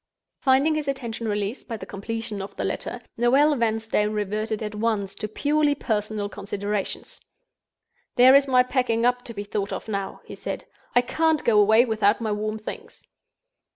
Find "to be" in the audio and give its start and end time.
9.25-9.43